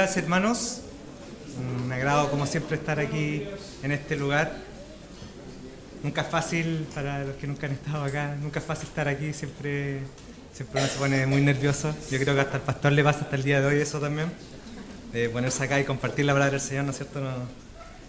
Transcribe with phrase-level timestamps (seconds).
[0.00, 0.80] días, hermanos.
[1.84, 3.46] Un agrado, como siempre, estar aquí
[3.82, 4.56] en este lugar.
[6.02, 9.34] Nunca es fácil, para los que nunca han estado acá, nunca es fácil estar aquí,
[9.34, 9.98] siempre,
[10.72, 11.94] uno se pone muy nervioso.
[12.10, 14.32] Yo creo que hasta el pastor le pasa hasta el día de hoy eso también,
[15.12, 17.20] de ponerse acá y compartir la palabra del Señor, ¿no es cierto?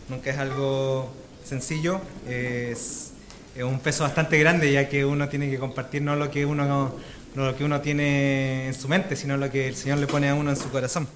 [0.08, 3.12] Nunca es algo sencillo, es,
[3.54, 6.66] es, un peso bastante grande ya que uno tiene que compartir no lo que uno
[6.66, 6.96] no
[7.36, 10.36] lo que uno tiene en su mente, sino lo que el Señor le pone a
[10.36, 11.08] uno en su corazón.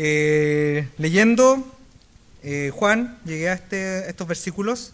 [0.00, 1.76] Eh, leyendo
[2.44, 4.92] eh, Juan, llegué a, este, estos versículos,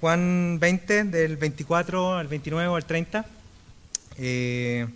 [0.00, 3.24] Juan 20, del 24 al 29 al 30,
[4.18, 4.88] eh,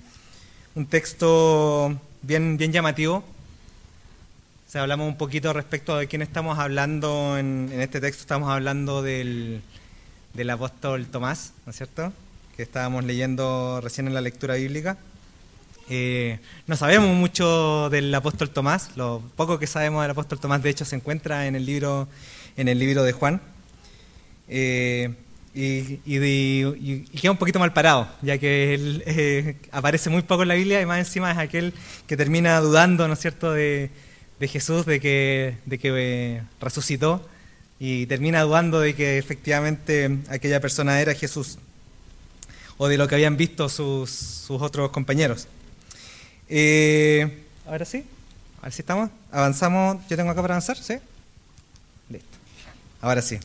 [0.74, 3.18] un texto bien, bien llamativo.
[3.18, 8.50] O sea, hablamos un poquito respecto de quién estamos hablando en, en este texto, estamos
[8.50, 9.62] hablando del,
[10.34, 12.12] del apóstol Tomás, ¿no es cierto?
[12.56, 14.96] que estábamos leyendo recién en la lectura bíblica.
[15.88, 20.70] Eh, no sabemos mucho del apóstol Tomás, lo poco que sabemos del apóstol Tomás de
[20.70, 22.08] hecho se encuentra en el libro,
[22.56, 23.40] en el libro de Juan.
[24.48, 25.14] Eh,
[25.54, 30.48] y, y, queda un poquito mal parado, ya que él eh, aparece muy poco en
[30.48, 31.72] la Biblia y más encima es aquel
[32.06, 33.90] que termina dudando, ¿no es cierto?, de,
[34.38, 37.26] de Jesús, de que, de que resucitó
[37.78, 41.58] y termina dudando de que efectivamente aquella persona era Jesús
[42.76, 45.48] o de lo que habían visto sus, sus otros compañeros.
[46.48, 48.04] Eh, ahora sí,
[48.60, 49.10] a ver si estamos.
[49.30, 50.94] Avanzamos, yo tengo acá para avanzar, ¿sí?
[52.08, 52.38] Listo.
[53.00, 53.38] Ahora sí.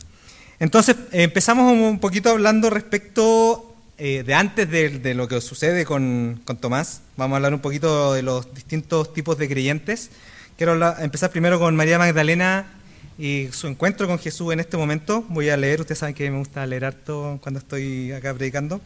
[0.58, 6.40] Entonces, empezamos un poquito hablando respecto eh, de antes de, de, lo que sucede con,
[6.44, 7.02] con, Tomás.
[7.16, 10.10] Vamos a hablar un poquito de los distintos tipos de creyentes.
[10.56, 12.66] Quiero empezar primero con María Magdalena
[13.18, 15.24] y su encuentro con Jesús en este momento.
[15.28, 18.80] Voy a leer, ustedes saben que me gusta leer harto cuando estoy acá predicando.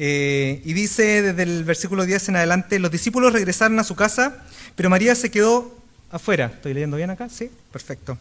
[0.00, 4.44] Eh, y dice desde el versículo 10 en adelante, los discípulos regresaron a su casa,
[4.76, 5.76] pero María se quedó
[6.12, 6.52] afuera.
[6.54, 7.28] ¿Estoy leyendo bien acá?
[7.28, 8.16] Sí, perfecto.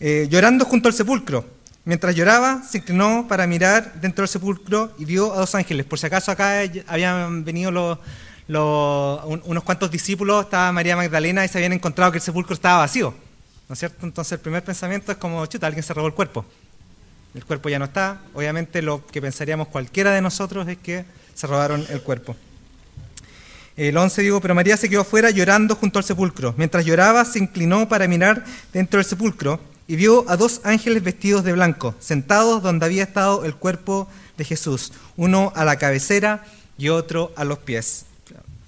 [0.00, 1.44] Eh, llorando junto al sepulcro.
[1.84, 5.84] Mientras lloraba, se inclinó para mirar dentro del sepulcro y vio a dos ángeles.
[5.84, 7.98] Por si acaso acá habían venido los,
[8.48, 13.14] unos cuantos discípulos, estaba María Magdalena y se habían encontrado que el sepulcro estaba vacío.
[13.68, 14.06] ¿No es cierto?
[14.06, 16.46] Entonces el primer pensamiento es como, chuta, alguien se robó el cuerpo
[17.34, 18.20] el cuerpo ya no está.
[18.34, 21.04] Obviamente lo que pensaríamos cualquiera de nosotros es que
[21.34, 22.36] se robaron el cuerpo.
[23.76, 26.54] El 11 digo, pero María se quedó afuera llorando junto al sepulcro.
[26.58, 31.42] Mientras lloraba, se inclinó para mirar dentro del sepulcro y vio a dos ángeles vestidos
[31.42, 36.44] de blanco, sentados donde había estado el cuerpo de Jesús, uno a la cabecera
[36.76, 38.06] y otro a los pies.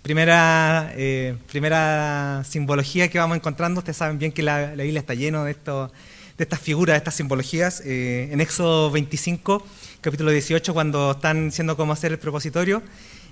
[0.03, 5.15] Primera, eh, primera simbología que vamos encontrando, ustedes saben bien que la, la Biblia está
[5.15, 5.91] lleno de esto
[6.37, 7.83] de estas figuras, de estas simbologías.
[7.85, 9.65] Eh, en Éxodo 25,
[10.01, 12.83] capítulo 18, cuando están diciendo cómo hacer el propositorio,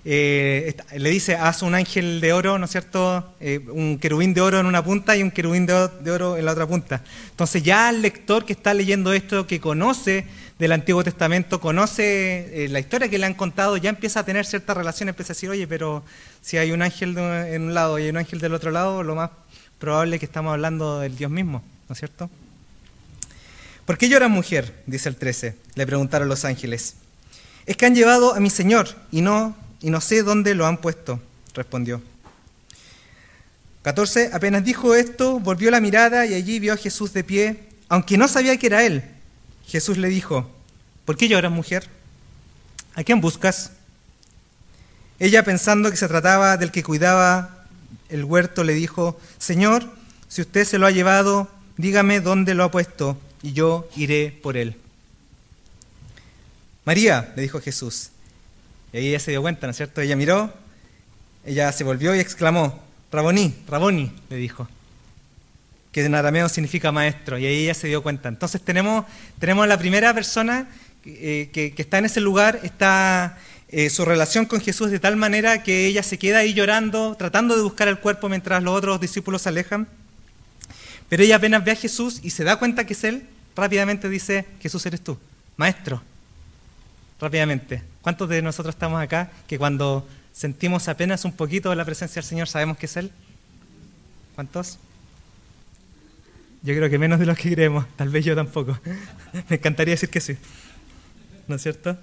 [0.04, 3.34] eh, le dice, haz un ángel de oro, ¿no es cierto?
[3.40, 6.52] Eh, un querubín de oro en una punta y un querubín de, oro en la
[6.52, 7.02] otra punta.
[7.30, 10.26] Entonces ya el lector que está leyendo esto, que conoce
[10.58, 14.74] del Antiguo Testamento, conoce la historia que le han contado, ya empieza a tener cierta
[14.74, 16.04] relación, empieza a decir, oye, pero
[16.40, 19.30] si hay un ángel en un lado y un ángel del otro lado, lo más
[19.78, 22.30] probable es que estamos hablando del Dios mismo, ¿no es cierto?
[23.92, 24.82] ¿Por qué llora mujer?
[24.86, 25.54] dice el 13.
[25.74, 26.94] Le preguntaron los ángeles.
[27.66, 30.78] Es que han llevado a mi Señor y no, y no sé dónde lo han
[30.78, 31.20] puesto,
[31.52, 32.00] respondió.
[33.82, 34.30] 14.
[34.32, 38.28] Apenas dijo esto, volvió la mirada y allí vio a Jesús de pie, aunque no
[38.28, 39.04] sabía que era él.
[39.66, 40.50] Jesús le dijo,
[41.04, 41.86] ¿por qué lloras mujer?
[42.94, 43.72] ¿A quién buscas?
[45.18, 47.66] Ella, pensando que se trataba del que cuidaba
[48.08, 49.84] el huerto, le dijo, Señor,
[50.28, 54.56] si usted se lo ha llevado, dígame dónde lo ha puesto y yo iré por
[54.56, 54.76] él.
[56.84, 58.10] María, le dijo Jesús.
[58.92, 60.00] Y ahí ella se dio cuenta, ¿no es cierto?
[60.00, 60.52] Ella miró,
[61.44, 64.68] ella se volvió y exclamó, Raboní, Raboni, le dijo,
[65.92, 68.28] que en arameo significa maestro, y ahí ella se dio cuenta.
[68.28, 69.04] Entonces tenemos,
[69.38, 70.68] tenemos la primera persona
[71.04, 73.38] eh, que, está en ese lugar, está
[73.68, 77.56] eh, su relación con Jesús de tal manera que ella se queda ahí llorando, tratando
[77.56, 79.88] de buscar el cuerpo mientras los otros discípulos se alejan.
[81.12, 84.46] Pero ella apenas ve a Jesús y se da cuenta que es Él, rápidamente dice,
[84.62, 85.18] Jesús eres tú,
[85.58, 86.02] maestro.
[87.20, 87.82] Rápidamente.
[88.00, 92.26] ¿Cuántos de nosotros estamos acá que cuando sentimos apenas un poquito de la presencia del
[92.26, 93.10] Señor sabemos que es Él?
[94.34, 94.78] ¿Cuántos?
[96.62, 98.80] Yo creo que menos de los que creemos, tal vez yo tampoco.
[99.50, 100.38] Me encantaría decir que sí.
[101.46, 101.98] ¿No es cierto?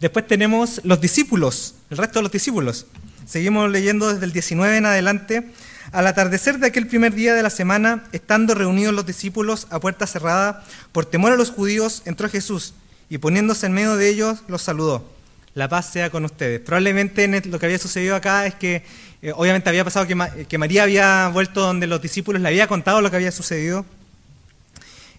[0.00, 2.86] Después tenemos los discípulos, el resto de los discípulos.
[3.26, 5.52] Seguimos leyendo desde el 19 en adelante
[5.92, 10.06] al atardecer de aquel primer día de la semana, estando reunidos los discípulos a puerta
[10.06, 12.74] cerrada, por temor a los judíos, entró Jesús
[13.08, 15.12] y poniéndose en medio de ellos, los saludó.
[15.54, 16.60] la paz sea con ustedes.
[16.60, 18.82] Probablemente lo que había sucedido acá es que,
[19.22, 23.10] eh, obviamente había pasado que, María había vuelto donde los discípulos le había contado lo
[23.10, 23.86] que había sucedido.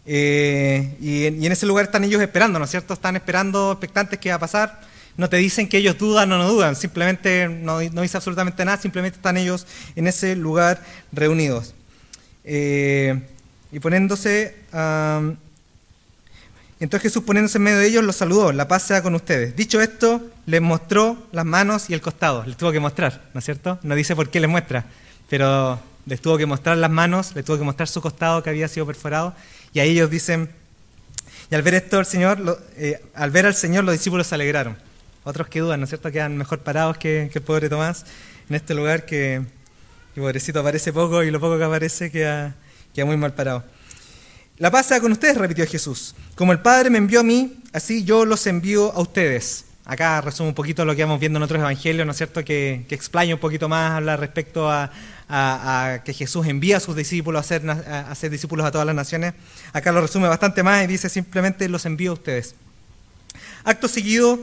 [0.05, 2.93] Eh, y, en, ese lugar están ellos esperando, ¿no es cierto?
[2.93, 4.79] Están esperando, expectantes qué va a pasar.
[5.17, 9.17] No te dicen que ellos dudan o no dudan, simplemente no, dice absolutamente nada, simplemente
[9.17, 9.65] están ellos
[9.95, 10.81] en ese lugar
[11.11, 11.73] reunidos.
[12.43, 13.19] Eh,
[13.71, 14.55] y poniéndose
[16.79, 19.55] entonces Jesús poniéndose en medio de ellos los saludó, la paz sea con ustedes.
[19.55, 23.45] Dicho esto, les mostró las manos y el costado, les tuvo que mostrar, ¿no es
[23.45, 23.79] cierto?
[23.81, 24.85] No dice por qué les muestra,
[25.27, 28.67] pero les tuvo que mostrar las manos, les tuvo que mostrar su costado que había
[28.67, 29.33] sido perforado,
[29.73, 30.51] y ahí ellos dicen,
[31.49, 34.77] y al ver esto, el Señor, eh, al ver al Señor, los discípulos se alegraron.
[35.27, 36.09] Otros que dudan, ¿no es cierto?
[36.09, 38.05] Quedan mejor parados que, el pobre Tomás
[38.49, 39.41] en este lugar que,
[40.15, 42.55] que, pobrecito aparece poco y lo poco que aparece queda,
[42.95, 43.65] queda muy mal parado.
[44.57, 46.15] La paz sea con ustedes, repitió Jesús.
[46.35, 49.65] Como el Padre me envió a mí, así yo los envío a ustedes.
[49.83, 52.45] Acá resumo un poquito lo que vamos viendo en otros evangelios, ¿no es cierto?
[52.45, 54.89] Que, que un poquito más, habla respecto a,
[56.05, 59.33] que Jesús envía a sus discípulos a ser, a ser discípulos a todas las naciones.
[59.73, 62.55] Acá lo resume bastante más y dice simplemente los envío a ustedes.
[63.65, 64.39] Acto seguido,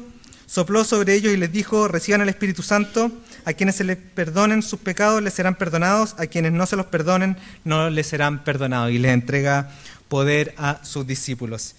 [0.55, 3.11] sopló sobre ellos y les dijo, reciban el Espíritu Santo,
[3.45, 6.87] a quienes se les perdonen sus pecados les serán perdonados, a quienes no se los
[6.87, 8.93] perdonen no les serán perdonados.
[8.93, 9.71] Y les entrega
[10.07, 11.75] poder a sus discípulos.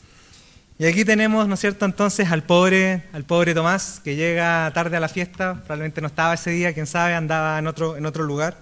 [0.77, 4.97] Y aquí tenemos, ¿no es cierto?, entonces al pobre, al pobre Tomás, que llega tarde
[4.97, 8.25] a la fiesta, probablemente no estaba ese día, quién sabe, andaba en otro, en otro
[8.25, 8.57] lugar.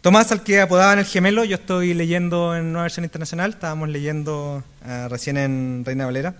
[0.00, 4.64] Tomás, al que apodaban el gemelo, yo estoy leyendo en una versión internacional, estábamos leyendo
[4.82, 6.36] ah, recién en Reina Valera.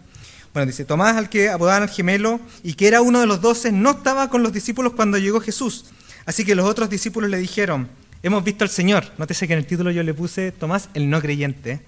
[0.56, 3.73] Bueno, dice, Tomás, al que apodaban el gemelo y que era uno de los doce,
[3.73, 5.85] no estaba con los discípulos cuando llegó Jesús.
[6.25, 7.91] Así que los otros discípulos le dijeron,
[8.23, 9.05] hemos visto al Señor.
[9.19, 11.82] Nótese que en el título yo le puse Tomás el no creyente.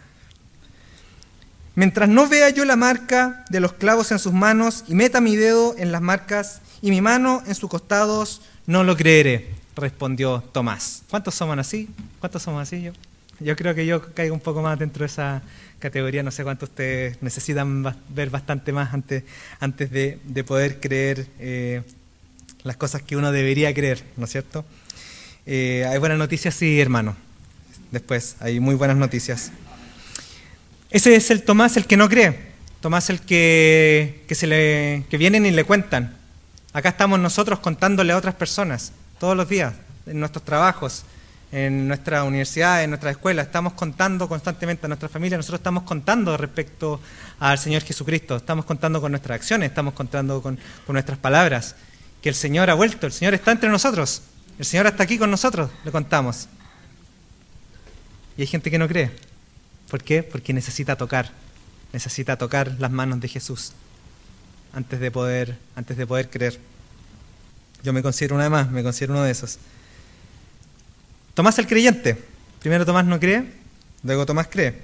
[1.77, 5.35] Mientras no vea yo la marca de los clavos en sus manos y meta mi
[5.35, 11.05] dedo en las marcas y mi mano en sus costados, no lo creeré, respondió Tomás.
[11.09, 11.89] ¿Cuántos somos así?
[12.21, 12.93] ¿Cuántos somos así yo?
[13.41, 15.43] Yo creo que yo caigo un poco más dentro de esa
[15.79, 19.23] categoría, no sé cuántos ustedes necesitan ver bastante más antes,
[19.61, 21.83] antes de, poder creer eh,
[22.65, 24.65] las cosas que uno debería creer, ¿no es cierto?
[25.47, 27.17] Eh, hay buenas noticias, sí, hermano.
[27.91, 29.51] Después, hay muy buenas noticias.
[30.91, 32.49] Ese es el Tomás el que no cree.
[32.81, 36.17] Tomás el que, se le, que vienen y le cuentan.
[36.73, 39.75] Acá estamos nosotros contándole a otras personas todos los días,
[40.07, 41.05] en nuestros trabajos,
[41.51, 43.43] en nuestra universidad, en nuestra escuela.
[43.43, 45.37] Estamos contando constantemente a nuestra familia.
[45.37, 47.01] Nosotros estamos contando respecto
[47.41, 48.37] al Señor Jesucristo.
[48.37, 50.59] Estamos contando con nuestras acciones, estamos contando con,
[50.89, 51.77] nuestras palabras.
[52.23, 54.23] Que el Señor ha vuelto, el Señor está entre nosotros.
[54.59, 56.49] El Señor está aquí con nosotros, le contamos.
[58.37, 59.11] Y hay gente que no cree.
[59.89, 60.23] ¿Por qué?
[60.23, 61.31] Porque necesita tocar,
[61.93, 63.73] necesita tocar las manos de Jesús
[64.73, 66.59] antes de poder, antes de poder creer.
[67.83, 69.59] Yo me considero una de más, me considero uno de esos.
[71.39, 72.21] Tomás el creyente.
[72.59, 73.45] Primero Tomás no cree,
[74.03, 74.75] luego Tomás cree.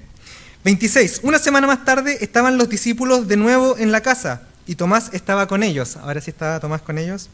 [0.62, 1.22] 26.
[1.24, 5.48] Una semana más tarde estaban los discípulos de nuevo en la casa y Tomás estaba
[5.48, 5.96] con ellos.
[5.96, 7.28] Ahora sí estaba Tomás con ellos.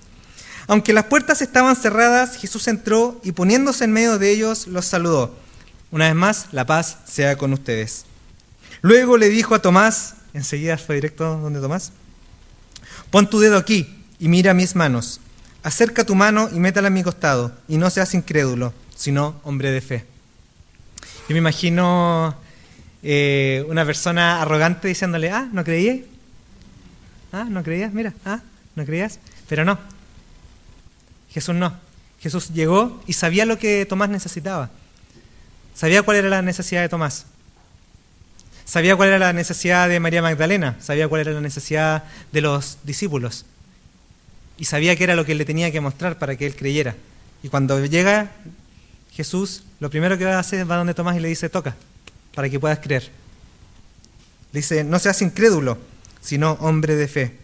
[0.68, 5.36] Aunque las puertas estaban cerradas, Jesús entró y poniéndose en medio de ellos los saludó.
[5.90, 8.06] Una vez más, la paz sea con ustedes.
[8.80, 11.92] Luego le dijo a Tomás, enseguida fue directo donde Tomás,
[13.10, 15.20] pon tu dedo aquí y mira mis manos.
[15.62, 19.80] Acerca tu mano y métala en mi costado, y no seas incrédulo, sino hombre de
[19.80, 20.04] fe.
[21.26, 22.36] Yo me imagino
[23.02, 26.00] eh, una persona arrogante diciéndole, ah, ¿no creías?
[27.32, 27.94] Ah, ¿no creías?
[27.94, 28.40] Mira, ah,
[28.76, 29.18] ¿no creías?
[29.48, 29.78] Pero no,
[31.30, 31.72] Jesús no.
[32.20, 34.68] Jesús llegó y sabía lo que Tomás necesitaba.
[35.74, 37.24] Sabía cuál era la necesidad de Tomás.
[38.66, 40.76] Sabía cuál era la necesidad de María Magdalena.
[40.78, 43.46] Sabía cuál era la necesidad de los discípulos.
[44.58, 46.96] Y sabía qué era lo que le tenía que mostrar para que él creyera.
[47.42, 48.32] Y cuando llega
[49.20, 51.76] Jesús, lo primero que va a hacer va donde Tomás y le dice, toca,
[52.34, 53.10] para que puedas creer.
[54.50, 55.76] Dice, no seas incrédulo,
[56.22, 57.36] sino hombre de fe.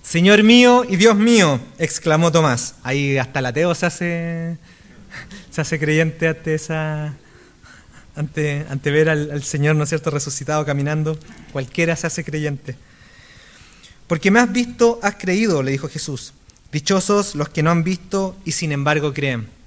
[0.00, 2.76] Señor mío y Dios mío, exclamó Tomás.
[2.84, 4.58] Ahí hasta el ateo se hace,
[5.50, 7.16] se hace creyente ante, esa,
[8.14, 11.18] ante, ante ver al, al Señor, ¿no es cierto?, resucitado caminando.
[11.50, 12.76] Cualquiera se hace creyente.
[14.06, 16.32] Porque me has visto, has creído, le dijo Jesús.
[16.70, 19.57] Dichosos los que no han visto y sin embargo creen.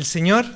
[0.00, 0.46] El Señor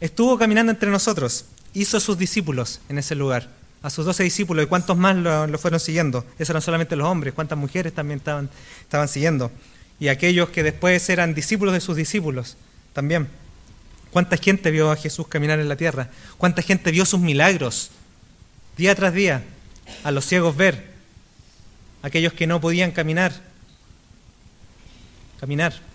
[0.00, 3.48] estuvo caminando entre nosotros, hizo sus discípulos en ese lugar
[3.80, 6.26] a sus doce discípulos y cuántos más lo, fueron siguiendo.
[6.34, 9.52] Esos eran solamente los hombres, cuántas mujeres también estaban, siguiendo.
[10.00, 12.56] Y aquellos que después eran discípulos de sus discípulos
[12.92, 13.28] también.
[14.10, 16.10] ¿Cuánta gente vio a Jesús caminar en la tierra?
[16.38, 17.92] ¿Cuánta gente vio sus milagros
[18.76, 19.44] día tras día?
[20.02, 20.90] a los ciegos ver,
[22.02, 23.32] a aquellos que no podían caminar,
[25.38, 25.91] caminar.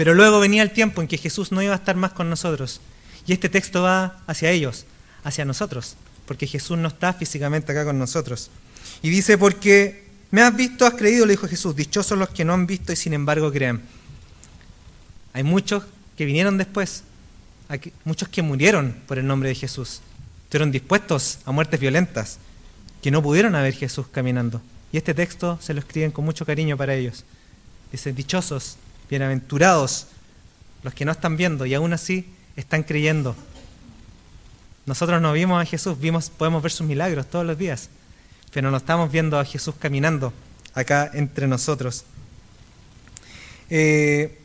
[0.00, 2.80] Pero luego venía el tiempo en que Jesús no iba a estar más con nosotros.
[3.26, 4.86] Y este texto va hacia ellos,
[5.24, 8.50] hacia nosotros, porque Jesús no está físicamente acá con nosotros.
[9.02, 12.54] Y dice, porque me has visto, has creído, le dijo Jesús, dichosos los que no
[12.54, 13.82] han visto y sin embargo creen.
[15.34, 15.84] Hay muchos
[16.16, 17.02] que vinieron después,
[18.06, 20.00] muchos que murieron por el nombre de Jesús,
[20.44, 22.38] estuvieron dispuestos a muertes violentas,
[23.02, 24.62] que no pudieron ver Jesús caminando.
[24.92, 27.26] Y este texto se lo escriben con mucho cariño para ellos.
[27.92, 28.78] Dice, dichosos,
[29.10, 30.06] bienaventurados,
[30.84, 32.26] los que no están viendo y aún así
[32.56, 33.34] están creyendo.
[34.86, 37.88] Nosotros no vimos a Jesús, vimos, podemos ver sus milagros todos los días,
[38.52, 40.32] pero no estamos viendo a Jesús caminando
[40.74, 42.04] acá entre nosotros.
[43.68, 44.38] Eh,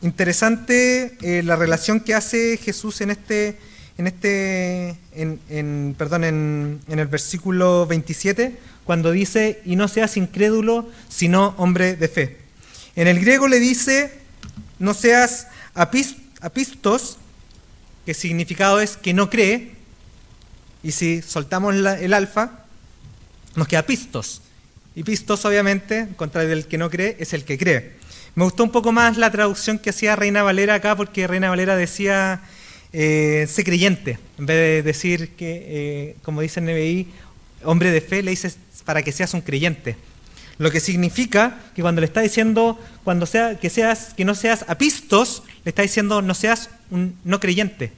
[0.00, 3.58] interesante eh, la relación que hace Jesús en este,
[3.98, 10.88] en este, en, perdón, en, en, el versículo 27, cuando dice, y no seas incrédulo,
[11.10, 12.41] sino hombre de fe.
[12.96, 14.12] En el griego le dice,
[14.78, 17.18] no seas apistos,
[18.04, 19.72] que significado es que no cree,
[20.82, 22.64] y si soltamos el alfa,
[23.54, 24.42] nos queda pistos.
[24.94, 27.92] Y pistos, obviamente, contra el que no cree, es el que cree.
[28.34, 31.76] Me gustó un poco más la traducción que hacía Reina Valera acá, porque Reina Valera
[31.76, 32.42] decía
[32.92, 37.08] eh, sé creyente, en vez de decir que, eh, como dice el NBI,
[37.64, 39.96] hombre de fe, le dices para que seas un creyente.
[40.58, 44.64] Lo que significa que cuando le está diciendo cuando sea, que, seas, que no seas
[44.68, 47.92] apistos, le está diciendo no seas un no creyente.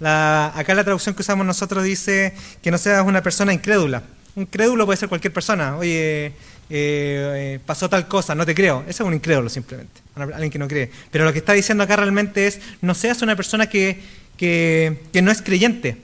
[0.00, 4.02] acá la traducción que usamos nosotros dice que no seas una persona incrédula.
[4.36, 5.76] Un crédulo puede ser cualquier persona.
[5.76, 6.32] Oye, eh,
[6.70, 8.82] eh, pasó tal cosa, no te creo.
[8.82, 10.90] Ese es un incrédulo simplemente, alguien que no cree.
[11.10, 14.00] Pero lo que está diciendo acá realmente es, no seas una persona que,
[14.36, 15.96] que, que no es creyente,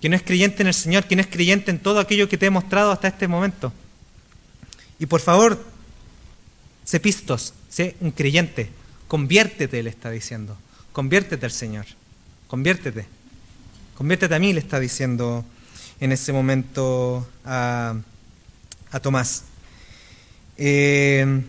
[0.00, 2.38] que no es creyente en el Señor, que no es creyente en todo aquello que
[2.38, 3.72] te he mostrado hasta este momento.
[5.02, 5.60] Y por favor,
[6.84, 8.70] sé pistos, sé un creyente,
[9.08, 10.56] conviértete, le está diciendo,
[10.92, 11.86] conviértete al Señor,
[12.46, 13.06] conviértete,
[13.96, 15.44] conviértete a mí, le está diciendo
[15.98, 17.96] en ese momento a,
[19.02, 19.42] Tomás.
[20.56, 21.42] Eh,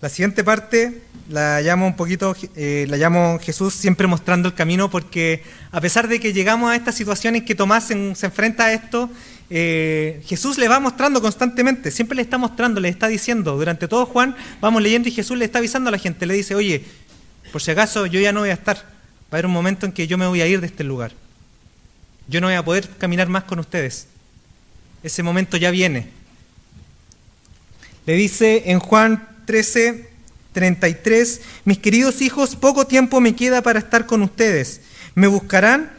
[0.00, 4.90] la siguiente parte la llamo un poquito, eh, la llamo Jesús siempre mostrando el camino,
[4.90, 8.72] porque a pesar de que llegamos a esta situación en que Tomás se enfrenta a
[8.72, 9.08] esto,
[9.50, 14.04] eh, Jesús le va mostrando constantemente, siempre le está mostrando, le está diciendo, durante todo
[14.04, 16.84] Juan vamos leyendo y Jesús le está avisando a la gente, le dice, oye,
[17.50, 18.82] por si acaso yo ya no voy a estar, va
[19.30, 21.12] a haber un momento en que yo me voy a ir de este lugar,
[22.28, 24.06] yo no voy a poder caminar más con ustedes,
[25.02, 26.08] ese momento ya viene.
[28.04, 30.08] Le dice en Juan 13,
[30.52, 34.80] 33, mis queridos hijos, poco tiempo me queda para estar con ustedes,
[35.14, 35.92] me buscarán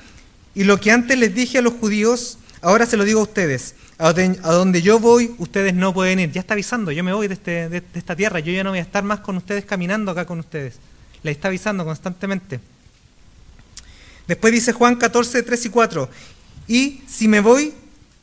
[0.55, 3.75] y lo que antes les dije a los judíos, Ahora se lo digo a ustedes,
[3.97, 6.31] a donde yo voy, ustedes no pueden ir.
[6.31, 8.79] Ya está avisando, yo me voy de, este, de, esta tierra, yo ya no voy
[8.79, 10.75] a estar más con ustedes caminando acá con ustedes.
[11.23, 12.59] Le está avisando constantemente.
[14.27, 16.09] Después dice Juan 14, 3 y 4,
[16.67, 17.73] y si me voy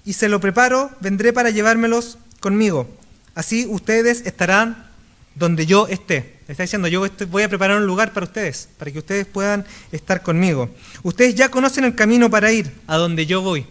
[0.04, 2.88] y se lo preparo, vendré para llevármelos conmigo.
[3.34, 4.86] Así ustedes estarán
[5.34, 6.36] donde yo esté.
[6.46, 9.64] Le está diciendo, yo voy a preparar un lugar para ustedes, para que ustedes puedan
[9.92, 10.70] estar conmigo.
[11.02, 13.66] Ustedes ya conocen el camino para ir a donde yo voy.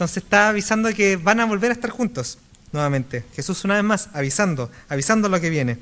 [0.00, 2.38] Entonces está avisando que van a volver a estar juntos
[2.72, 3.22] nuevamente.
[3.34, 5.76] Jesús una vez más avisando, avisando lo que viene.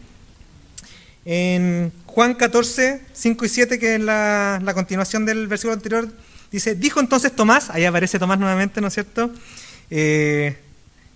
[1.24, 6.08] En Juan 14, 5 y 7, que es la, continuación del versículo anterior,
[6.50, 9.30] dice, dijo entonces Tomás, ahí aparece Tomás nuevamente, ¿no es cierto?
[9.88, 10.56] Eh,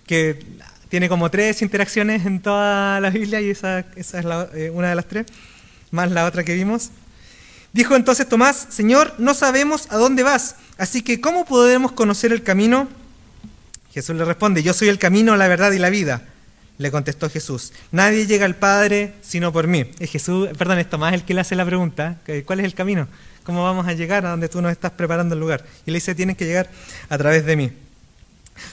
[0.07, 0.39] que
[0.87, 5.09] tiene como tres interacciones en toda la Biblia y esa, es eh, una de las
[5.09, 5.25] tres,
[5.91, 6.91] más la otra que vimos.
[7.73, 12.43] Dijo entonces Tomás, Señor, no sabemos a dónde vas, así que ¿cómo podemos conocer el
[12.43, 12.87] camino?
[13.91, 16.23] Jesús le responde, yo soy el camino, la verdad y la vida.
[16.77, 19.85] Le contestó Jesús, nadie llega al Padre sino por mí.
[19.99, 23.07] Es Jesús, perdón, es Tomás el que le hace la pregunta, ¿cuál es el camino?
[23.43, 25.65] ¿Cómo vamos a llegar a donde tú nos estás preparando el lugar?
[25.85, 26.69] Y le dice, tienen que llegar
[27.09, 27.71] a través de mí.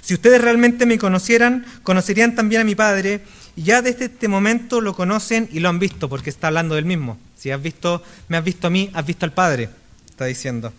[0.03, 3.23] Si ustedes realmente me conocieran, conocerían también a mi Padre,
[3.57, 6.85] y ya desde este momento lo conocen y lo han visto, porque está hablando del
[6.85, 7.19] mismo.
[7.41, 9.71] Si has visto, me has visto a mí, has visto al Padre,
[10.11, 10.75] está diciendo.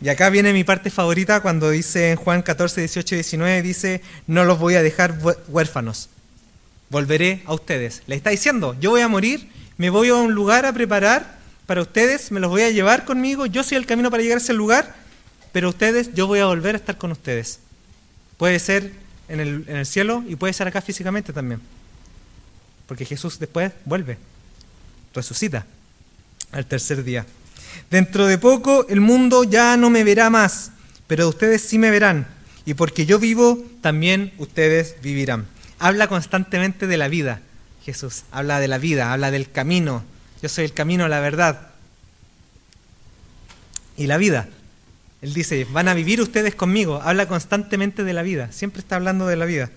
[0.00, 4.00] Y acá viene mi parte favorita cuando dice en Juan 14, 18 y 19, dice,
[4.26, 6.08] no los voy a dejar huérfanos,
[6.88, 8.02] volveré a ustedes.
[8.06, 11.82] Le está diciendo, yo voy a morir, me voy a un lugar a preparar para
[11.82, 14.54] ustedes, me los voy a llevar conmigo, yo soy el camino para llegar a ese
[14.54, 14.94] lugar,
[15.52, 17.60] pero ustedes, yo voy a volver a estar con ustedes.
[18.38, 18.92] Puede ser
[19.28, 21.60] en el, en el cielo y puede ser acá físicamente también.
[22.86, 24.16] Porque Jesús después vuelve
[25.14, 25.66] resucita
[26.52, 27.26] al tercer día.
[27.90, 30.72] Dentro de poco el mundo ya no me verá más,
[31.06, 32.26] pero ustedes sí me verán.
[32.66, 35.46] Y porque yo vivo, también ustedes vivirán.
[35.78, 37.40] Habla constantemente de la vida,
[37.84, 38.22] Jesús.
[38.30, 40.04] Habla de la vida, habla del camino.
[40.42, 41.68] Yo soy el camino, la verdad.
[43.96, 44.48] Y la vida.
[45.20, 47.00] Él dice, van a vivir ustedes conmigo.
[47.02, 48.50] Habla constantemente de la vida.
[48.52, 49.70] Siempre está hablando de la vida.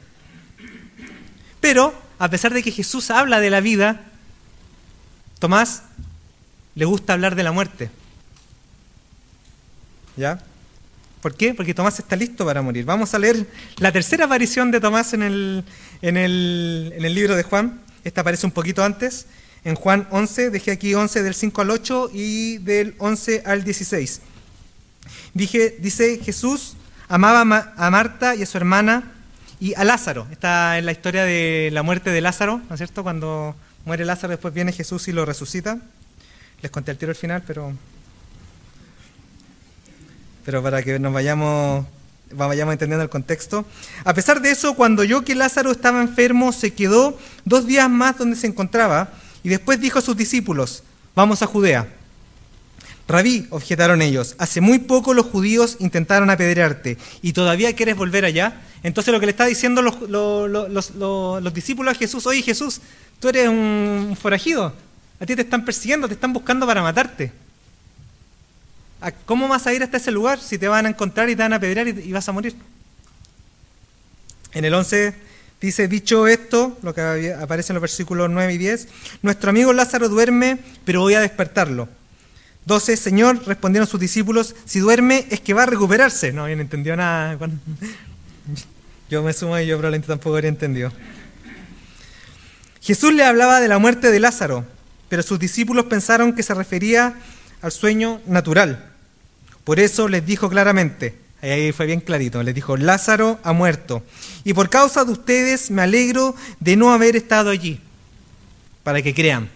[1.60, 4.06] Pero, a pesar de que Jesús habla de la vida,
[5.40, 5.84] Tomás
[6.76, 7.90] le gusta hablar de la muerte.
[10.16, 10.40] ¿Ya?
[11.22, 11.54] ¿Por qué?
[11.54, 12.86] Porque Tomás está listo para morir.
[12.86, 15.64] Vamos a leer la tercera aparición de Tomás en el,
[16.02, 17.82] en el, en el libro de Juan.
[18.04, 19.26] Esta aparece un poquito antes.
[19.64, 24.22] En Juan 11, dejé aquí 11 del 5 al 8 y del 11 al 16.
[25.34, 26.78] Dije, dice Jesús
[27.10, 27.42] amaba
[27.76, 29.12] a Marta y a su hermana
[29.60, 30.28] y a Lázaro.
[30.32, 33.04] Está en la historia de la muerte de Lázaro, ¿no es cierto?
[33.04, 33.56] Cuando
[33.88, 35.80] muere Lázaro, después viene Jesús y lo resucita.
[36.62, 37.74] Les conté el tiro al final, pero
[40.44, 41.86] pero para que nos vayamos,
[42.32, 43.66] vayamos entendiendo el contexto.
[44.04, 48.18] A pesar de eso, cuando yo que Lázaro estaba enfermo, se quedó dos días más
[48.18, 49.10] donde se encontraba
[49.44, 50.84] y después dijo a sus discípulos,
[51.16, 51.88] vamos a Judea.
[53.08, 58.62] Rabí, objetaron ellos, hace muy poco los judíos intentaron apedrearte y todavía quieres volver allá.
[58.84, 62.82] Entonces lo que le está diciendo los, los discípulos a Jesús, oye Jesús,
[63.20, 64.74] tú eres un forajido,
[65.20, 67.32] a ti te están persiguiendo, te están buscando para matarte.
[69.26, 71.54] ¿Cómo vas a ir hasta ese lugar si te van a encontrar y te van
[71.54, 72.56] a apedrear y, vas a morir?
[74.54, 75.14] En el 11
[75.62, 78.88] dice, dicho esto, lo que aparece en los versículos 9 y 10,
[79.22, 81.88] nuestro amigo Lázaro duerme, pero voy a despertarlo.
[82.68, 86.34] 12, Señor, respondieron sus discípulos, si duerme es que va a recuperarse.
[86.34, 87.38] No habían entendido nada.
[89.10, 90.92] Yo me sumo y yo probablemente tampoco habría entendido.
[92.82, 94.66] Jesús le hablaba de la muerte de Lázaro,
[95.08, 97.16] pero sus discípulos pensaron que se refería
[97.62, 98.92] al sueño natural.
[99.64, 104.04] Por eso les dijo claramente, ahí fue bien clarito, les dijo, Lázaro ha muerto.
[104.44, 107.80] Y por causa de ustedes me alegro de no haber estado allí,
[108.84, 109.56] para que crean.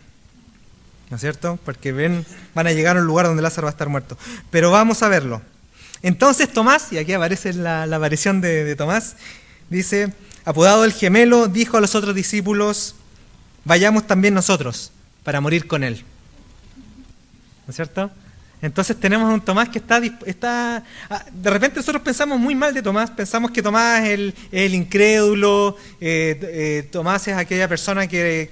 [1.11, 1.59] ¿No es cierto?
[1.65, 4.17] Porque ven, van a llegar a un lugar donde Lázaro va a estar muerto.
[4.49, 5.41] Pero vamos a verlo.
[6.01, 9.17] Entonces Tomás, y aquí aparece la, aparición de, de Tomás,
[9.69, 10.13] dice,
[10.45, 12.95] apodado el gemelo, dijo a los otros discípulos,
[13.65, 14.91] vayamos también nosotros
[15.23, 16.03] para morir con él.
[17.67, 18.09] ¿no es cierto?
[18.61, 20.83] Entonces tenemos un Tomás que está, está...
[21.09, 25.75] Ah, de repente nosotros pensamos muy mal de Tomás, pensamos que Tomás es el, incrédulo,
[25.99, 28.49] eh, eh, Tomás es aquella persona que,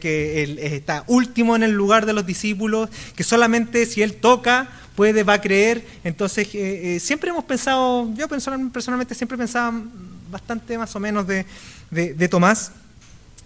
[0.60, 5.34] está último en el lugar de los discípulos, que solamente si él toca puede, va
[5.34, 5.86] a creer.
[6.04, 9.80] Entonces eh, siempre hemos pensado, yo personalmente siempre pensaba
[10.32, 11.46] bastante más o menos de,
[11.92, 12.72] de Tomás,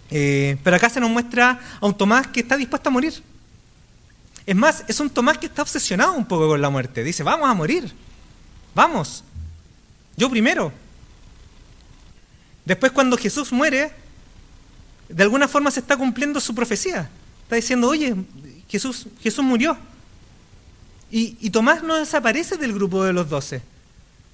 [0.09, 3.32] pero acá se nos muestra a un Tomás que está dispuesto a morir
[4.45, 7.03] es más, es un Tomás que está obsesionado un poco con la muerte.
[7.03, 7.93] Dice, vamos a morir.
[8.75, 9.23] Vamos.
[10.17, 10.71] Yo primero.
[12.65, 13.91] Después cuando Jesús muere,
[15.09, 17.09] de alguna forma se está cumpliendo su profecía.
[17.43, 18.15] Está diciendo, oye,
[18.67, 19.77] Jesús, Jesús murió.
[21.11, 23.61] Y, Tomás no desaparece del grupo de los doce.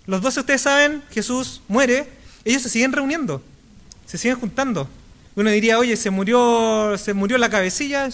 [0.06, 2.08] Los doce, ustedes saben, Jesús muere,
[2.46, 3.44] ellos se siguen reuniendo,
[4.06, 4.88] se siguen juntando.
[5.36, 8.10] Uno diría, oye, se murió, se murió la cabecilla,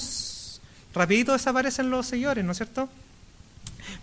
[0.96, 2.90] rapidito desaparecen los seguidores, ¿no es cierto?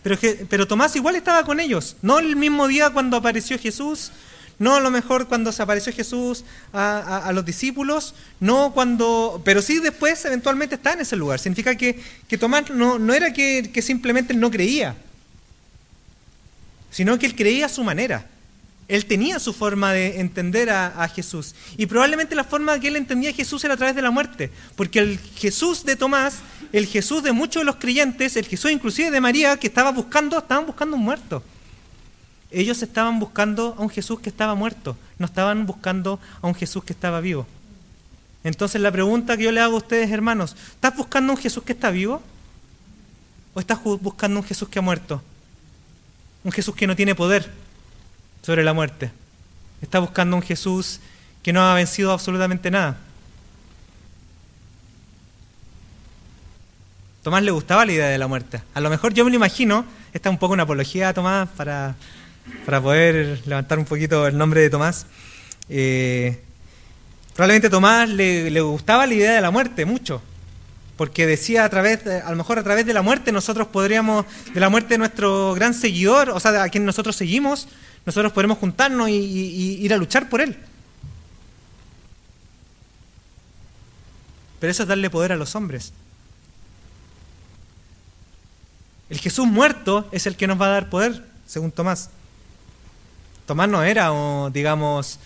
[0.02, 4.12] Pero, pero Tomás igual estaba con ellos, no el mismo día cuando apareció Jesús,
[4.58, 9.80] no a lo mejor cuando se apareció Jesús a, los discípulos, no cuando, pero sí
[9.80, 11.40] después eventualmente está en ese lugar.
[11.40, 12.00] Significa que,
[12.38, 14.94] Tomás no, no era que, que simplemente no creía,
[16.92, 18.26] sino que él creía a su manera.
[18.86, 21.54] Él tenía su forma de entender a, Jesús.
[21.78, 24.50] Y probablemente la forma que él entendía a Jesús era a través de la muerte.
[24.76, 26.34] Porque el Jesús de Tomás,
[26.72, 30.38] el Jesús de muchos de los creyentes, el Jesús inclusive de María, que estaba buscando,
[30.38, 31.42] estaban buscando un muerto.
[32.50, 36.82] Ellos estaban buscando a un Jesús que estaba muerto, no estaban buscando a un Jesús
[36.84, 37.46] que estaba vivo.
[38.44, 41.62] Entonces la pregunta que yo le hago a ustedes, hermanos, ¿estás buscando a un Jesús
[41.62, 42.22] que está vivo?
[43.54, 45.22] ¿O estás buscando a un Jesús que ha muerto?
[46.42, 47.50] Un Jesús que no tiene poder,
[48.42, 49.12] sobre la muerte.
[49.80, 51.00] Está buscando un Jesús
[51.42, 52.96] que no ha vencido absolutamente nada.
[57.22, 58.62] Tomás le gustaba la idea de la muerte.
[58.74, 61.48] A lo mejor yo me lo imagino, esta es un poco una apología a Tomás
[61.56, 61.94] para,
[62.66, 65.06] para poder levantar un poquito el nombre de Tomás.
[65.68, 66.40] Eh,
[67.34, 70.20] probablemente Tomás le, le, gustaba la idea de la muerte mucho,
[70.96, 74.58] porque decía a través, a lo mejor a través de la muerte nosotros podríamos, de
[74.58, 77.68] la muerte de nuestro gran seguidor, o sea, a quien nosotros seguimos,
[78.04, 79.14] nosotros podremos juntarnos y,
[79.80, 80.56] ir a luchar por Él.
[84.58, 85.92] Pero eso es darle poder a los hombres.
[89.12, 92.08] El Jesús muerto es el que nos va a dar poder, según Tomás.
[93.44, 94.10] Tomás no era,
[94.50, 95.18] digamos,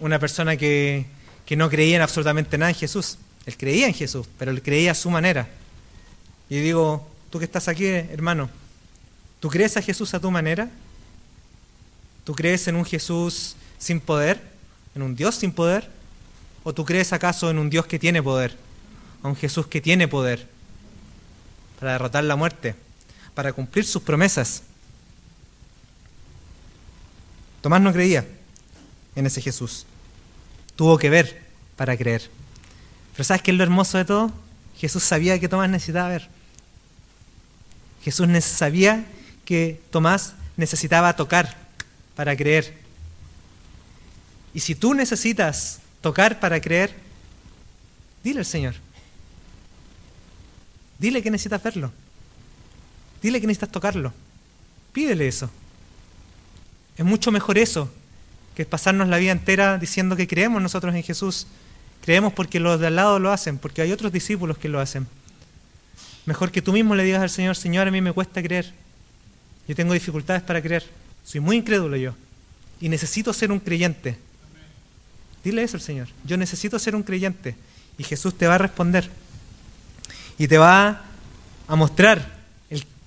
[0.00, 1.06] una persona que,
[1.46, 3.18] que no creía en absolutamente nada en Jesús.
[3.46, 5.48] Él creía en Jesús, pero él creía a su manera.
[6.50, 8.50] Y digo, tú que estás aquí, hermano,
[9.38, 10.68] ¿tú crees a Jesús a tu manera?
[12.24, 14.42] ¿Tú crees en un Jesús sin poder?
[14.96, 15.88] ¿En un Dios sin poder?
[16.64, 18.56] ¿O tú crees acaso en un Dios que tiene poder?
[19.22, 20.48] ¿A un Jesús que tiene poder
[21.78, 22.74] para derrotar la muerte,
[23.34, 24.62] para cumplir sus promesas?
[27.60, 28.26] Tomás no creía
[29.14, 29.86] en ese Jesús.
[30.76, 31.42] Tuvo que ver
[31.76, 32.28] para creer.
[33.12, 34.32] Pero ¿sabes qué es lo hermoso de todo?
[34.76, 36.28] Jesús sabía que Tomás necesitaba ver.
[38.02, 39.06] Jesús sabía
[39.44, 41.56] que Tomás necesitaba tocar
[42.16, 42.74] para creer.
[44.54, 46.94] Y si tú necesitas tocar para creer,
[48.24, 48.74] dile al Señor.
[50.98, 51.92] Dile que necesitas verlo.
[53.22, 54.12] Dile que necesitas tocarlo.
[54.92, 55.48] Pídele eso.
[56.96, 57.90] Es mucho mejor eso
[58.54, 61.46] que pasarnos la vida entera diciendo que creemos nosotros en Jesús.
[62.02, 65.06] Creemos porque los de al lado lo hacen, porque hay otros discípulos que lo hacen.
[66.26, 68.72] Mejor que tú mismo le digas al Señor, Señor, a mí me cuesta creer.
[69.68, 70.84] Yo tengo dificultades para creer.
[71.24, 72.14] Soy muy incrédulo yo.
[72.80, 74.18] Y necesito ser un creyente.
[75.44, 76.08] Dile eso al Señor.
[76.24, 77.54] Yo necesito ser un creyente.
[77.96, 79.08] Y Jesús te va a responder.
[80.38, 81.04] Y te va
[81.68, 82.41] a mostrar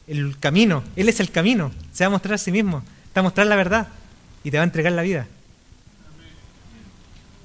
[0.08, 0.84] el, camino.
[0.96, 1.72] Él es el camino.
[1.92, 2.82] Se va a mostrar a sí mismo.
[3.14, 3.88] Te va a mostrar la verdad.
[4.44, 5.28] Y te va a entregar la vida.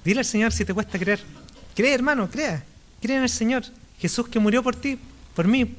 [0.05, 1.21] Dile al Señor si te cuesta creer.
[1.75, 2.65] Cree, hermano, crea.
[3.01, 3.65] Cree en el Señor.
[3.99, 4.99] Jesús que murió por ti,
[5.35, 5.75] por mí,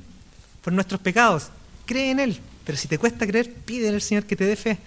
[0.64, 1.50] por nuestros pecados.
[1.86, 2.40] Cree en Él.
[2.66, 4.78] Pero si te cuesta creer, pídele al Señor que te dé fe.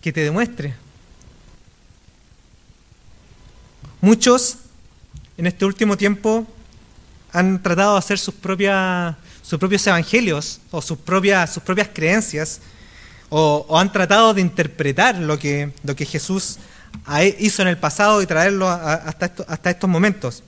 [0.00, 0.74] Que te demuestre.
[4.00, 4.58] Muchos
[5.38, 6.46] en este último tiempo
[7.36, 12.60] han tratado de hacer sus, propias, sus propios evangelios o sus propias, sus propias creencias
[13.28, 16.58] o, han tratado de interpretar lo que, lo que Jesús
[17.38, 20.42] hizo en el pasado y traerlo hasta, hasta estos momentos.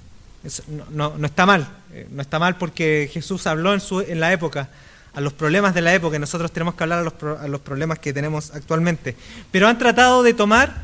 [0.90, 4.33] no, no, está mal, eh, no está mal porque Jesús habló en, su, en la
[4.33, 4.70] época,
[5.12, 7.61] a los problemas de la época y nosotros tenemos que hablar a los, a los
[7.61, 9.14] problemas que tenemos actualmente.
[9.51, 10.74] Pero han tratado de tomar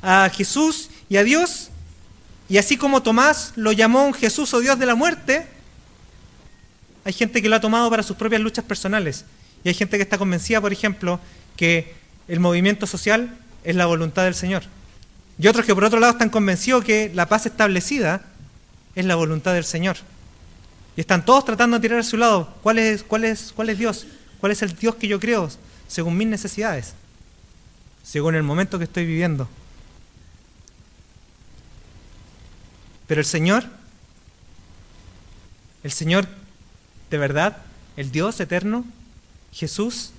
[0.00, 1.69] a Jesús y a Dios,
[2.50, 5.46] y así como Tomás lo llamó un Jesús o Dios de la muerte,
[7.04, 9.24] hay gente que lo ha tomado para sus propias luchas personales.
[9.62, 11.20] Y hay gente que está convencida, por ejemplo,
[11.56, 11.94] que
[12.26, 14.64] el movimiento social es la voluntad del Señor.
[15.38, 18.22] Y otros que por otro lado están convencidos que la paz establecida
[18.96, 19.98] es la voluntad del Señor.
[20.96, 22.52] Y están todos tratando de tirar a su lado.
[22.64, 24.08] ¿Cuál es, cuál es, cuál es Dios?
[24.40, 25.48] ¿Cuál es el Dios que yo creo?
[25.86, 26.94] Según mis necesidades.
[28.02, 29.48] Según el momento que estoy viviendo.
[33.10, 33.64] Pero el Señor,
[35.82, 36.28] el Señor
[37.10, 37.56] de verdad,
[37.96, 38.84] el Dios eterno,
[39.50, 40.12] Jesús,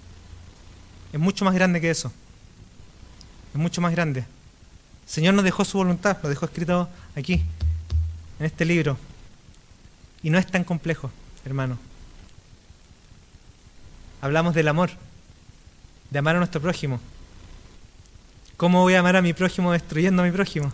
[1.13, 2.11] es mucho más grande que eso.
[3.53, 4.19] Es mucho más grande.
[5.05, 7.45] El Señor nos dejó su voluntad, lo dejó escrito aquí,
[8.39, 8.97] en este libro.
[10.21, 11.11] Y no es tan complejo,
[11.45, 11.79] hermano.
[14.19, 14.89] Hablamos del amor,
[16.09, 16.99] de amar a nuestro prójimo.
[18.57, 20.73] ¿Cómo voy a amar a mi prójimo destruyendo a mi prójimo?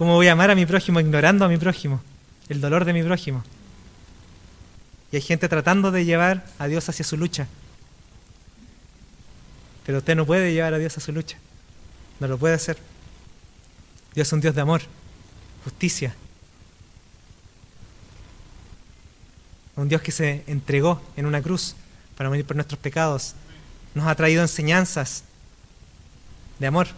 [0.00, 2.00] ¿Cómo voy a amar a mi prójimo ignorando a mi prójimo?
[2.48, 3.44] El dolor de mi prójimo.
[5.12, 7.46] Y hay gente tratando de llevar a Dios hacia su lucha.
[9.84, 11.36] Pero usted no puede llevar a Dios a su lucha.
[12.18, 12.78] No lo puede hacer.
[14.14, 14.80] Dios es un Dios de amor,
[15.64, 16.14] justicia.
[19.76, 21.76] Un Dios que se entregó en una cruz
[22.16, 23.34] para morir por nuestros pecados.
[23.94, 25.24] Nos ha traído enseñanzas
[26.58, 26.88] de amor.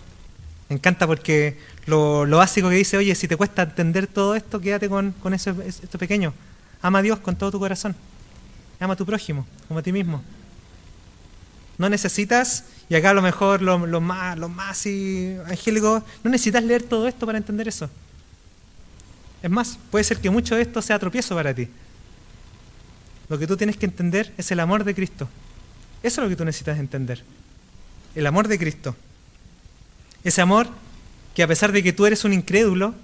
[0.73, 4.89] Me encanta porque lo, básico que dice, oye, si te cuesta entender todo esto, quédate
[4.89, 6.33] con, con eso, esto pequeño.
[6.81, 7.95] Ama a Dios con todo tu corazón.
[8.81, 10.23] Ama a tu prójimo, como a ti mismo.
[11.77, 14.87] No necesitas, y acá a lo mejor los lo más, lo más
[15.47, 17.91] angélicos, no necesitas leer todo esto para entender eso.
[19.43, 21.69] Es más, puede ser que mucho de esto sea tropiezo para ti.
[23.29, 25.29] Lo que tú tienes que entender es el amor de Cristo.
[26.03, 27.23] Eso es lo que tú necesitas entender.
[28.15, 28.97] El amor de Cristo.
[30.25, 30.69] Ese amor
[31.35, 32.95] que a pesar de que tú eres un incrédulo,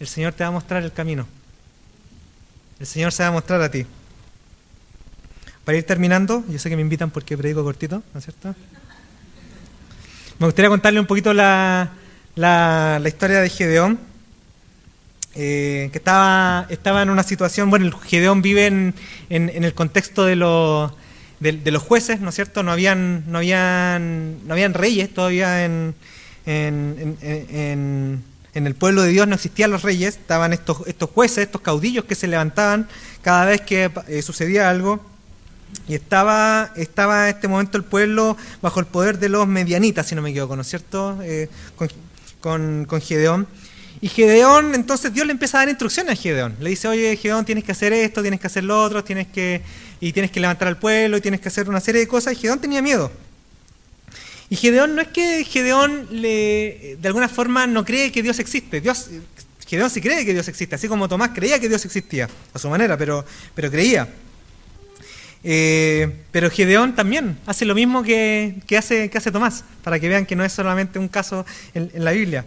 [0.00, 1.26] el Señor te va a mostrar el camino.
[2.78, 3.86] El Señor se va a mostrar a ti.
[5.64, 8.54] Para ir terminando, yo sé que me invitan porque predico cortito, ¿no es cierto?
[10.38, 11.90] Me gustaría contarle un poquito la,
[12.34, 13.98] la, historia de Gedeón,
[15.34, 18.94] eh, que estaba, estaba en una situación, bueno, el Gedeón vive en,
[19.30, 20.92] en, el contexto de, los
[21.40, 22.62] de, los jueces, ¿no es cierto?
[22.62, 25.94] No habían, no habían, no habían reyes todavía en,
[26.46, 28.22] en,
[28.54, 32.14] el pueblo de Dios no existían los reyes, estaban estos, estos jueces, estos caudillos que
[32.14, 32.88] se levantaban
[33.22, 35.00] cada vez que eh, sucedía algo.
[35.88, 40.14] Y estaba, estaba en este momento el pueblo bajo el poder de los medianitas, si
[40.14, 41.18] no me equivoco, ¿no es cierto?
[41.22, 41.88] Eh, con,
[42.40, 43.46] con, con Gedeón.
[44.00, 46.56] Y Gedeón, entonces Dios le empieza a dar instrucciones a Gedeón.
[46.60, 49.62] Le dice, oye, Gedeón, tienes que hacer esto, tienes que hacer lo otro, tienes que,
[50.00, 52.34] y tienes que levantar al pueblo, y tienes que hacer una serie de cosas.
[52.34, 53.10] Y Gedeón tenía miedo.
[54.48, 58.80] Y Gedeón no es que Gedeón le, de alguna forma no cree que Dios existe.
[58.80, 59.10] Dios,
[59.66, 62.68] Gedeón sí cree que Dios existe, así como Tomás creía que Dios existía, a su
[62.68, 64.08] manera, pero, pero creía.
[65.42, 70.26] Eh, pero Gedeón también hace lo mismo que, hace, que hace Tomás, para que vean
[70.26, 72.44] que no es solamente un caso en la Biblia.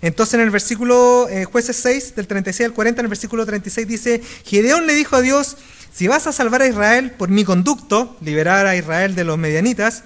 [0.00, 3.88] Entonces en el versículo eh, jueces 6, del 36 al 40, en el versículo 36
[3.88, 5.56] dice, Gedeón le dijo a Dios,
[5.92, 10.04] si vas a salvar a Israel por mi conducto, liberar a Israel de los medianitas,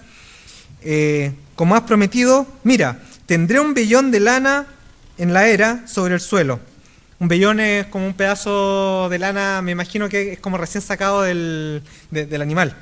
[0.84, 4.66] eh, como has prometido, mira, tendré un vellón de lana
[5.18, 6.60] en la era sobre el suelo.
[7.18, 11.22] Un vellón es como un pedazo de lana, me imagino que es como recién sacado
[11.22, 11.82] del,
[12.40, 12.74] animal.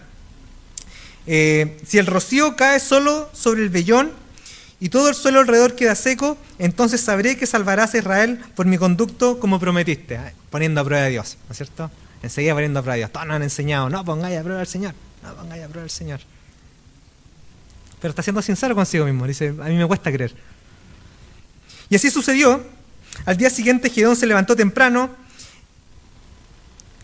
[1.27, 4.13] Eh, si el rocío cae solo sobre el vellón,
[4.81, 8.79] y todo el suelo alrededor queda seco, entonces sabré que salvarás a Israel por mi
[8.79, 11.91] conducto como prometiste, poniendo a prueba a Dios, ¿no es cierto?
[12.23, 13.13] Enseguida poniendo a prueba a Dios.
[13.13, 15.91] Todos nos han enseñado, no pongáis a prueba al Señor, no pongáis a prueba al
[15.91, 16.21] Señor.
[18.01, 20.35] Pero está siendo sincero consigo mismo, dice, a mí me cuesta creer.
[21.89, 22.65] Y así sucedió.
[23.27, 25.11] Al día siguiente Gedeón se levantó temprano,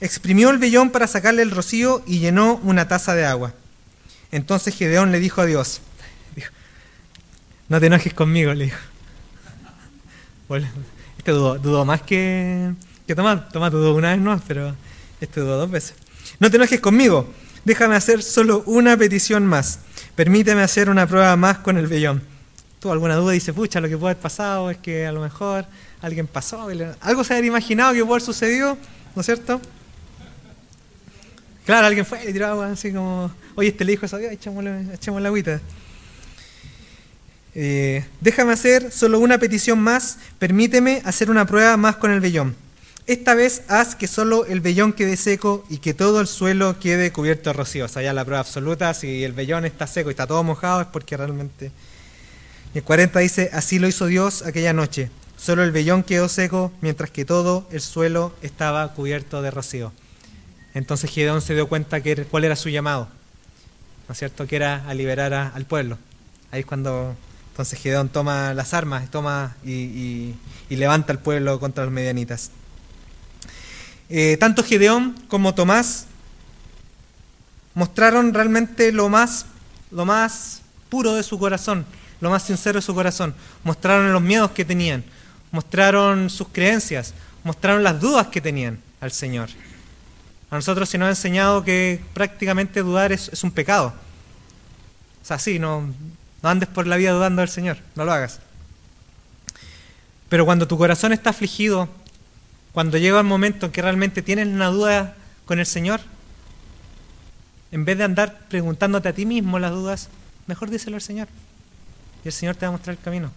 [0.00, 3.54] exprimió el vellón para sacarle el rocío y llenó una taza de agua.
[4.30, 5.80] Entonces Gedeón le dijo a Dios,
[7.68, 8.78] no te enojes conmigo, le dijo.
[11.18, 12.72] este dudó, más que,
[13.06, 13.48] que Tomás.
[13.48, 14.76] Tomás dudó una vez más, pero
[15.20, 15.94] este dudó dos veces.
[16.38, 17.32] No te enojes conmigo.
[17.64, 19.80] Déjame hacer solo una petición más.
[20.16, 22.22] Permíteme hacer una prueba más con el vellón.
[22.80, 23.32] ¿Tuvo alguna duda?
[23.32, 25.66] Dice, pucha, lo que puede haber pasado es que a lo mejor
[26.00, 26.68] alguien pasó.
[27.00, 28.78] Algo se había imaginado que pudo haber sucedido,
[29.14, 29.60] ¿no es cierto?
[31.66, 35.20] Claro, alguien fue y tiró agua así como, oye, este le dijo eso, echémosle, echemos
[35.20, 35.60] la agüita.
[37.54, 42.54] Eh, déjame hacer solo una petición más, permíteme hacer una prueba más con el vellón.
[43.06, 47.12] Esta vez haz que solo el vellón quede seco y que todo el suelo quede
[47.12, 47.84] cubierto de rocío.
[47.84, 50.80] O sea, ya la prueba absoluta, si el vellón está seco y está todo mojado
[50.80, 51.70] es porque realmente...
[52.74, 55.10] Y el 40 dice, así lo hizo Dios aquella noche.
[55.36, 59.92] Solo el vellón quedó seco mientras que todo el suelo estaba cubierto de rocío.
[60.74, 63.08] Entonces Gedeón se dio cuenta que cuál era su llamado.
[64.08, 64.46] ¿No es cierto?
[64.46, 65.96] Que era a liberar al pueblo.
[66.50, 67.16] Ahí es cuando
[67.56, 70.34] entonces Gedeón toma las armas toma y,
[70.68, 72.50] levanta al pueblo contra los medianitas.
[74.08, 76.06] Eh, tanto Gedeón como Tomás
[77.74, 79.46] mostraron realmente lo más,
[79.90, 81.84] lo más puro de su corazón,
[82.20, 83.34] lo más sincero de su corazón.
[83.64, 85.04] Mostraron los miedos que tenían,
[85.50, 87.14] mostraron sus creencias,
[87.44, 89.50] mostraron las dudas que tenían al Señor.
[90.50, 93.92] A nosotros se nos ha enseñado que prácticamente dudar es, es un pecado.
[95.22, 95.92] O sea, sí, no,
[96.42, 98.38] no andes por la vida dudando del Señor, no lo hagas.
[100.28, 101.88] Pero cuando tu corazón está afligido,
[102.76, 105.98] cuando llega el momento en que realmente tienes una duda con el Señor,
[107.72, 110.10] en vez de andar preguntándote a ti mismo las dudas,
[110.46, 111.26] mejor díselo al Señor.
[112.22, 113.32] Y el Señor te va a mostrar el camino.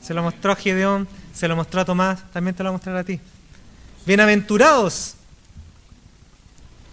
[0.00, 2.72] Se lo mostró a Gedeón, se lo mostró a Tomás, también te lo va a
[2.74, 3.18] mostrar a ti.
[4.06, 5.16] Bienaventurados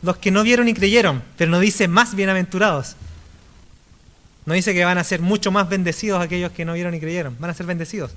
[0.01, 2.95] los que no vieron y creyeron, pero no dice más bienaventurados.
[4.47, 7.37] No dice que van a ser mucho más bendecidos aquellos que no vieron y creyeron,
[7.39, 8.13] van a ser bendecidos.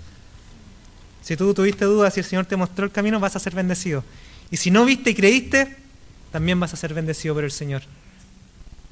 [1.24, 4.04] Si tú tuviste dudas y el Señor te mostró el camino, vas a ser bendecido.
[4.50, 5.74] Y si no viste y creíste,
[6.30, 7.80] también vas a ser bendecido por el Señor.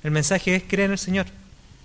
[0.02, 1.26] El mensaje es creer en el Señor.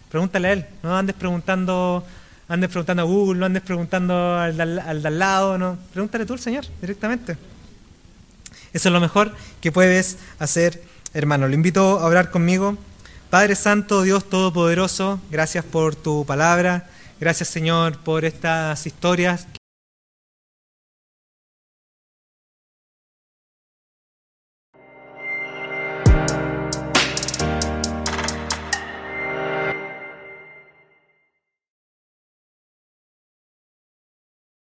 [0.10, 0.66] Pregúntale a Él.
[0.84, 2.02] No andes preguntando,
[2.48, 5.78] andes preguntando a Google, no andes preguntando al, al, al lado, no.
[5.92, 7.34] Pregúntale tú al Señor directamente.
[8.72, 10.82] Eso es lo mejor que puedes hacer,
[11.14, 11.50] hermano.
[11.50, 12.78] Lo invito a orar conmigo.
[13.30, 19.48] Padre Santo, Dios Todopoderoso, gracias por tu palabra, gracias Señor por estas historias